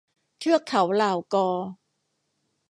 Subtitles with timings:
[0.39, 1.47] เทือกเถาเหล่ากอ